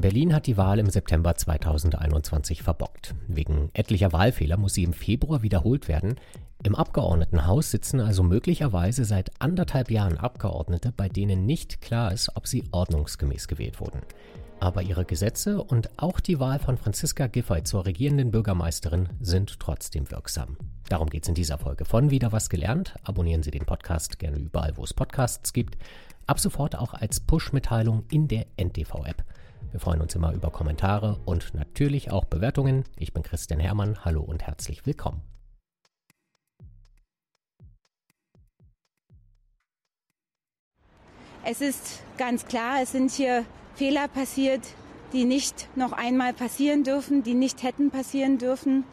[0.00, 3.14] Berlin hat die Wahl im September 2021 verbockt.
[3.28, 6.16] Wegen etlicher Wahlfehler muss sie im Februar wiederholt werden.
[6.62, 12.46] Im Abgeordnetenhaus sitzen also möglicherweise seit anderthalb Jahren Abgeordnete, bei denen nicht klar ist, ob
[12.46, 14.02] sie ordnungsgemäß gewählt wurden.
[14.60, 20.10] Aber ihre Gesetze und auch die Wahl von Franziska Giffey zur regierenden Bürgermeisterin sind trotzdem
[20.10, 20.58] wirksam.
[20.90, 22.94] Darum geht es in dieser Folge von Wieder was gelernt.
[23.02, 25.78] Abonnieren Sie den Podcast gerne überall, wo es Podcasts gibt.
[26.26, 29.24] Ab sofort auch als Push-Mitteilung in der NTV-App.
[29.76, 32.84] Wir freuen uns immer über Kommentare und natürlich auch Bewertungen.
[32.96, 34.06] Ich bin Christian Hermann.
[34.06, 35.20] Hallo und herzlich willkommen.
[41.44, 43.44] Es ist ganz klar, es sind hier
[43.74, 44.62] Fehler passiert,
[45.12, 48.84] die nicht noch einmal passieren dürfen, die nicht hätten passieren dürfen.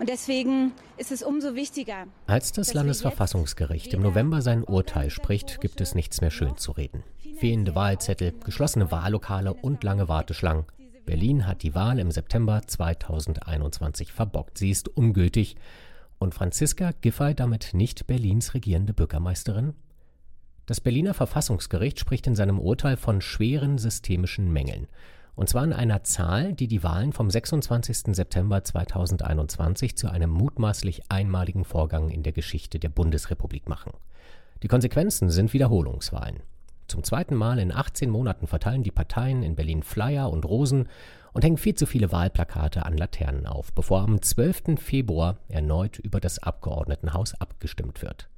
[0.00, 2.08] Und deswegen ist es umso wichtiger.
[2.26, 7.04] Als das Landesverfassungsgericht im November sein Urteil spricht, gibt es nichts mehr schön zu reden.
[7.36, 10.66] Fehlende Wahlzettel, geschlossene Wahllokale und lange Warteschlangen.
[11.04, 14.56] Berlin hat die Wahl im September 2021 verbockt.
[14.56, 15.56] Sie ist ungültig.
[16.18, 19.74] Und Franziska Giffey damit nicht Berlins regierende Bürgermeisterin?
[20.66, 24.86] Das Berliner Verfassungsgericht spricht in seinem Urteil von schweren systemischen Mängeln.
[25.34, 28.14] Und zwar in einer Zahl, die die Wahlen vom 26.
[28.14, 33.92] September 2021 zu einem mutmaßlich einmaligen Vorgang in der Geschichte der Bundesrepublik machen.
[34.62, 36.40] Die Konsequenzen sind Wiederholungswahlen.
[36.86, 40.88] Zum zweiten Mal in 18 Monaten verteilen die Parteien in Berlin Flyer und Rosen
[41.32, 44.78] und hängen viel zu viele Wahlplakate an Laternen auf, bevor am 12.
[44.78, 48.28] Februar erneut über das Abgeordnetenhaus abgestimmt wird.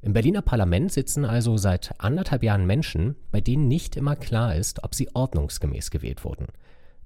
[0.00, 4.82] Im Berliner Parlament sitzen also seit anderthalb Jahren Menschen, bei denen nicht immer klar ist,
[4.82, 6.46] ob sie ordnungsgemäß gewählt wurden.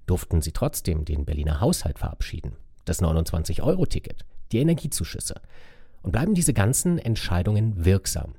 [0.07, 5.43] Durften sie trotzdem den Berliner Haushalt verabschieden, das 29-Euro-Ticket, die Energiezuschüsse?
[6.03, 8.37] Und bleiben diese ganzen Entscheidungen wirksam?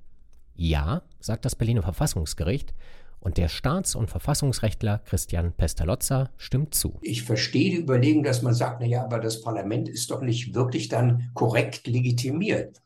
[0.58, 2.74] Ja, sagt das Berliner Verfassungsgericht,
[3.20, 6.98] und der Staats- und Verfassungsrechtler Christian Pestalozza stimmt zu.
[7.02, 10.56] Ich verstehe die Überlegung, dass man sagt, na ja, aber das Parlament ist doch nicht
[10.56, 12.82] wirklich dann korrekt legitimiert.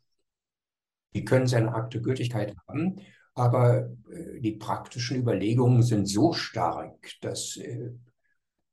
[1.14, 3.02] Die können seine Akte Gültigkeit haben,
[3.34, 7.92] aber äh, die praktischen Überlegungen sind so stark, dass äh,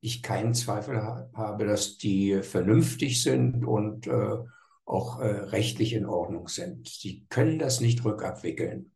[0.01, 4.37] ich keinen Zweifel ha habe, dass die vernünftig sind und äh,
[4.85, 6.89] auch rechtlich in Ordnung sind.
[6.89, 8.91] Sie können das nicht rückabwickeln.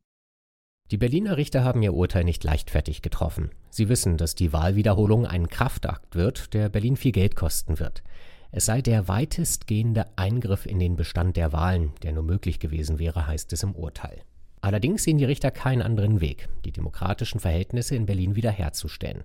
[0.92, 3.48] Die Berliner Richter haben ihr Urteil nicht leichtfertig getroffen.
[3.70, 8.02] Sie wissen, dass die Wahlwiederholung ein Kraftakt wird, der Berlin viel Geld kosten wird.
[8.50, 13.26] Es sei der weitestgehende Eingriff in den Bestand der Wahlen, der nur möglich gewesen wäre,
[13.26, 14.20] heißt es im Urteil.
[14.60, 19.24] Allerdings sehen die Richter keinen anderen Weg, die demokratischen Verhältnisse in Berlin wiederherzustellen.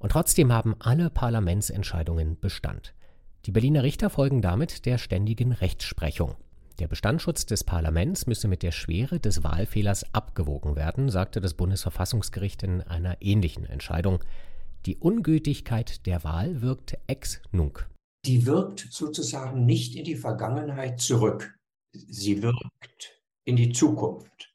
[0.00, 2.92] Und trotzdem haben alle Parlamentsentscheidungen Bestand.
[3.46, 6.34] Die Berliner Richter folgen damit der ständigen Rechtsprechung.
[6.78, 12.62] Der Bestandsschutz des Parlaments müsse mit der Schwere des Wahlfehlers abgewogen werden, sagte das Bundesverfassungsgericht
[12.62, 14.20] in einer ähnlichen Entscheidung.
[14.86, 17.90] Die Ungültigkeit der Wahl wirkt ex nunc
[18.26, 21.56] die wirkt sozusagen nicht in die Vergangenheit zurück.
[21.92, 24.54] Sie wirkt in die Zukunft.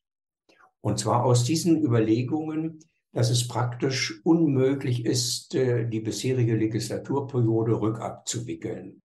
[0.82, 2.80] Und zwar aus diesen Überlegungen,
[3.12, 9.02] dass es praktisch unmöglich ist, äh, die bisherige Legislaturperiode rückabzuwickeln.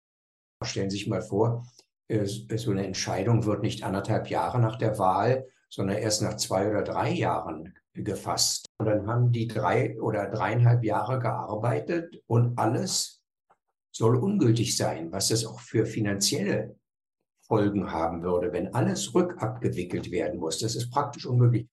[0.63, 1.67] Stellen Sie sich mal vor,
[2.09, 6.83] so eine Entscheidung wird nicht anderthalb Jahre nach der Wahl, sondern erst nach zwei oder
[6.83, 8.65] drei Jahren gefasst.
[8.77, 13.21] Und dann haben die drei oder dreieinhalb Jahre gearbeitet und alles
[13.91, 16.77] soll ungültig sein, was das auch für finanzielle
[17.41, 20.59] Folgen haben würde, wenn alles rückabgewickelt werden muss.
[20.59, 21.67] Das ist praktisch unmöglich.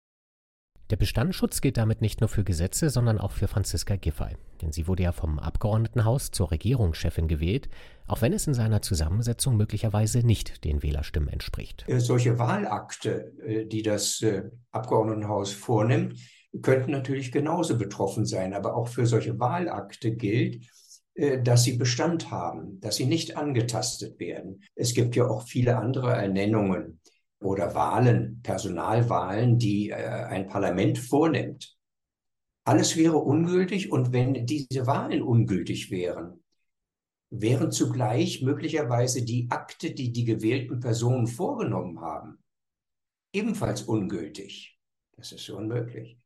[0.95, 4.37] Der Bestandsschutz gilt damit nicht nur für Gesetze, sondern auch für Franziska Giffey.
[4.63, 7.69] Denn sie wurde ja vom Abgeordnetenhaus zur Regierungschefin gewählt,
[8.07, 11.85] auch wenn es in seiner Zusammensetzung möglicherweise nicht den Wählerstimmen entspricht.
[11.89, 16.17] Äh, solche Wahlakte, äh, die das äh, Abgeordnetenhaus vornimmt,
[16.63, 18.55] könnten natürlich genauso betroffen sein.
[18.55, 20.65] Aber auch für solche Wahlakte gilt,
[21.43, 24.63] dass sie Bestand haben, dass sie nicht angetastet werden.
[24.77, 27.01] Es gibt ja auch viele andere Ernennungen
[27.41, 31.77] oder Wahlen, Personalwahlen, die äh, ein Parlament vornimmt.
[32.65, 36.43] Alles wäre ungültig und wenn diese Wahlen ungültig wären,
[37.31, 42.39] wären zugleich möglicherweise die Akte, die die gewählten Personen vorgenommen haben,
[43.33, 44.79] ebenfalls ungültig.
[45.17, 46.19] Das ist unmöglich.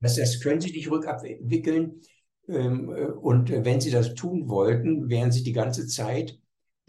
[0.00, 2.00] Das, das können Sie nicht rückabwickeln
[2.48, 6.38] ähm, äh, und äh, wenn Sie das tun wollten, wären Sie die ganze Zeit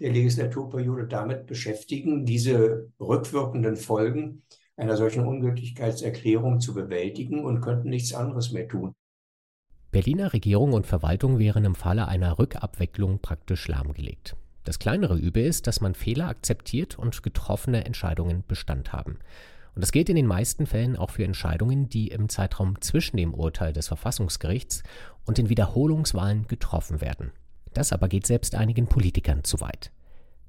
[0.03, 4.43] der Legislaturperiode damit beschäftigen, diese rückwirkenden Folgen
[4.75, 8.93] einer solchen Ungültigkeitserklärung zu bewältigen und könnten nichts anderes mehr tun.
[9.91, 14.35] Berliner Regierung und Verwaltung wären im Falle einer Rückabwicklung praktisch lahmgelegt.
[14.65, 19.19] Das kleinere Übel ist, dass man Fehler akzeptiert und getroffene Entscheidungen Bestand haben.
[19.75, 23.33] Und das gilt in den meisten Fällen auch für Entscheidungen, die im Zeitraum zwischen dem
[23.33, 24.83] Urteil des Verfassungsgerichts
[25.25, 27.31] und den Wiederholungswahlen getroffen werden.
[27.73, 29.91] Das aber geht selbst einigen Politikern zu weit.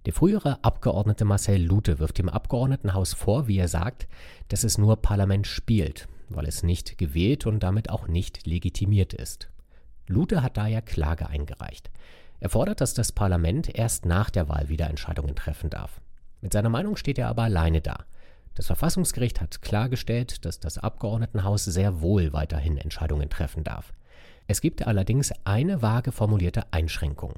[0.07, 4.07] Der frühere Abgeordnete Marcel Lute wirft dem Abgeordnetenhaus vor, wie er sagt,
[4.49, 9.49] dass es nur Parlament spielt, weil es nicht gewählt und damit auch nicht legitimiert ist.
[10.07, 11.91] Lute hat daher Klage eingereicht.
[12.41, 16.03] Er fordert, dass das Parlament erst nach der Wahl wieder Entscheidungen treffen darf.
[16.43, 18.05] Mit seiner Meinung steht er aber alleine da.
[18.55, 23.95] Das Verfassungsgericht hat klargestellt, dass das Abgeordnetenhaus sehr wohl weiterhin Entscheidungen treffen darf.
[24.47, 27.35] Es gibt allerdings eine vage formulierte Einschränkung.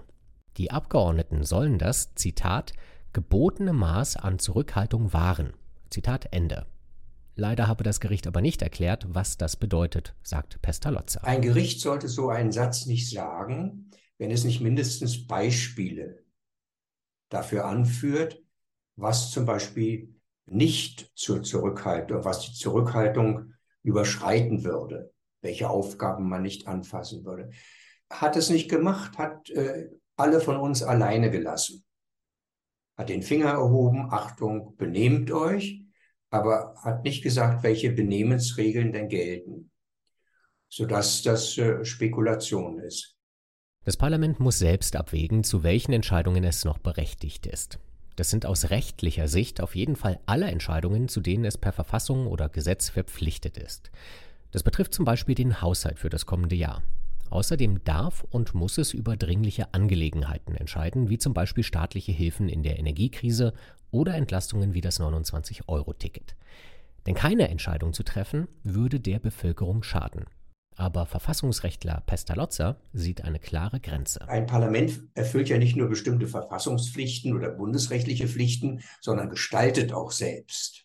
[0.57, 2.73] Die Abgeordneten sollen das, Zitat,
[3.13, 5.53] gebotene Maß an Zurückhaltung wahren.
[5.91, 6.67] Zitat Ende.
[7.37, 11.21] Leider habe das Gericht aber nicht erklärt, was das bedeutet, sagt Pestalozza.
[11.21, 16.25] Ein Gericht sollte so einen Satz nicht sagen, wenn es nicht mindestens Beispiele
[17.29, 18.43] dafür anführt,
[18.97, 20.15] was zum Beispiel
[20.47, 25.13] nicht zur Zurückhaltung, was die Zurückhaltung überschreiten würde,
[25.47, 27.51] welche Aufgaben man nicht anfassen würde.
[28.11, 31.85] Hat es nicht gemacht, hat äh, alle von uns alleine gelassen.
[32.97, 35.83] Hat den Finger erhoben, Achtung, benehmt euch,
[36.31, 39.71] aber hat nicht gesagt, welche Benehmensregeln denn gelten,
[40.69, 43.17] sodass das äh, Spekulation ist.
[43.85, 47.79] Das Parlament muss selbst abwägen, zu welchen Entscheidungen es noch berechtigt ist.
[48.17, 52.27] Das sind aus rechtlicher Sicht auf jeden Fall alle Entscheidungen, zu denen es per Verfassung
[52.27, 53.93] oder Gesetz verpflichtet ist.
[54.53, 56.83] Das betrifft zum Beispiel den Haushalt für das kommende Jahr.
[57.31, 62.63] Außerdem darf und muss es über dringliche Angelegenheiten entscheiden, wie zum Beispiel staatliche Hilfen in
[62.63, 63.53] der Energiekrise
[63.91, 66.37] oder Entlastungen wie das 29-Euro-Ticket.
[67.07, 70.27] Denn keine Entscheidung zu treffen, würde der Bevölkerung schaden.
[70.77, 74.29] Aber Verfassungsrechtler Pestalozza sieht eine klare Grenze.
[74.29, 80.85] Ein Parlament erfüllt ja nicht nur bestimmte Verfassungspflichten oder bundesrechtliche Pflichten, sondern gestaltet auch selbst.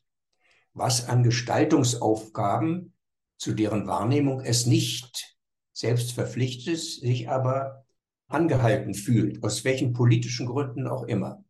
[0.74, 2.94] Was an Gestaltungsaufgaben,
[3.42, 5.36] zu deren Wahrnehmung es nicht
[5.74, 7.86] selbst verpflichtet sich aber
[8.28, 11.44] angehalten fühlt, aus welchen politischen Gründen auch immer.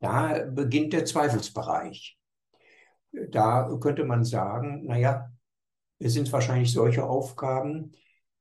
[0.00, 2.18] Da beginnt der Zweifelsbereich.
[3.12, 5.30] Da könnte man sagen, naja,
[6.00, 7.92] es sind wahrscheinlich solche Aufgaben,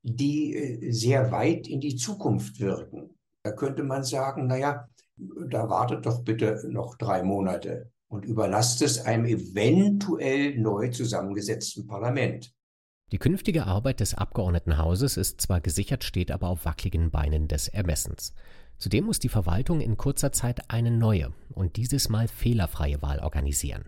[0.02, 3.16] die äh, sehr weit in die Zukunft wirken.
[3.44, 9.06] Da könnte man sagen, naja, da wartet doch bitte noch drei Monate und überlasst es
[9.06, 12.52] einem eventuell neu zusammengesetzten Parlament.
[13.12, 18.34] Die künftige Arbeit des Abgeordnetenhauses ist zwar gesichert, steht aber auf wackeligen Beinen des Ermessens.
[18.78, 23.86] Zudem muss die Verwaltung in kurzer Zeit eine neue und dieses Mal fehlerfreie Wahl organisieren.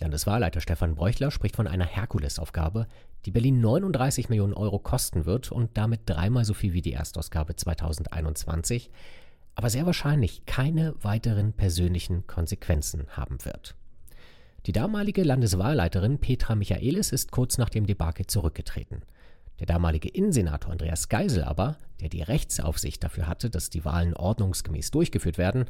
[0.00, 2.88] Landeswahlleiter Stefan Bräuchler spricht von einer Herkulesaufgabe,
[3.26, 7.56] die Berlin 39 Millionen Euro kosten wird und damit dreimal so viel wie die Erstausgabe
[7.56, 8.90] 2021,
[9.54, 13.74] aber sehr wahrscheinlich keine weiteren persönlichen Konsequenzen haben wird.
[14.66, 19.02] Die damalige Landeswahlleiterin Petra Michaelis ist kurz nach dem Debakel zurückgetreten.
[19.60, 24.90] Der damalige Innensenator Andreas Geisel aber, der die Rechtsaufsicht dafür hatte, dass die Wahlen ordnungsgemäß
[24.90, 25.66] durchgeführt werden,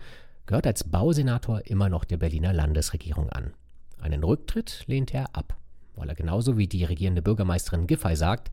[0.47, 3.53] gehört als Bausenator immer noch der Berliner Landesregierung an.
[4.01, 5.57] Einen Rücktritt lehnt er ab,
[5.97, 8.51] weil er genauso wie die regierende Bürgermeisterin Giffey sagt,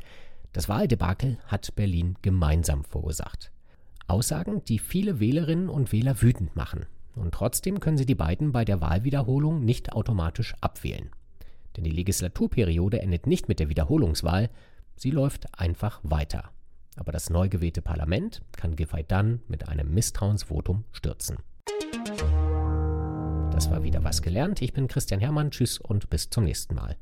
[0.53, 3.50] das Wahldebakel hat Berlin gemeinsam verursacht.
[4.11, 6.85] Aussagen, die viele Wählerinnen und Wähler wütend machen
[7.15, 11.09] und trotzdem können sie die beiden bei der Wahlwiederholung nicht automatisch abwählen.
[11.75, 14.49] Denn die Legislaturperiode endet nicht mit der Wiederholungswahl,
[14.95, 16.51] sie läuft einfach weiter.
[16.97, 21.37] Aber das neu gewählte Parlament kann Giffey dann mit einem Misstrauensvotum stürzen.
[23.51, 24.61] Das war wieder was gelernt.
[24.61, 25.51] Ich bin Christian Hermann.
[25.51, 26.97] Tschüss und bis zum nächsten Mal.